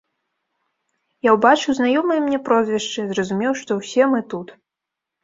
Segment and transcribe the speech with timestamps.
[1.27, 4.47] Я ўбачыў знаёмыя мне прозвішчы, зразумеў, што ўсе мы тут.